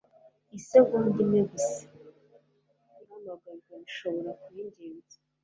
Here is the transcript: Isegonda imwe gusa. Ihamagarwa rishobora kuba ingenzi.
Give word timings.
Isegonda 0.57 1.17
imwe 1.23 1.41
gusa. 1.51 1.79
Ihamagarwa 3.05 3.71
rishobora 3.81 4.31
kuba 4.41 4.57
ingenzi. 4.65 5.17